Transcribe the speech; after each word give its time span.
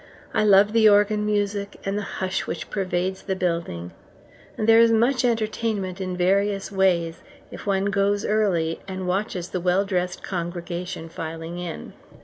I 0.33 0.43
love 0.43 0.73
the 0.73 0.89
organ 0.89 1.27
music, 1.27 1.79
and 1.85 1.95
the 1.95 2.01
hush 2.01 2.47
which 2.47 2.71
pervades 2.71 3.21
the 3.21 3.35
building; 3.35 3.91
and 4.57 4.67
there 4.67 4.79
is 4.79 4.91
much 4.91 5.23
entertainment 5.23 6.01
in 6.01 6.17
various 6.17 6.71
ways 6.71 7.21
if 7.51 7.67
one 7.67 7.85
goes 7.85 8.25
early 8.25 8.79
and 8.87 9.07
watches 9.07 9.49
the 9.49 9.61
well 9.61 9.85
dressed 9.85 10.23
congregation 10.23 11.07
filing 11.07 11.59
in. 11.59 11.93